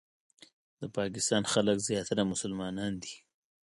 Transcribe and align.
د 0.81 0.83
پاکستان 0.97 1.43
خلک 1.53 1.77
زیاتره 1.87 2.23
مسلمانان 2.31 2.93
دي. 3.03 3.15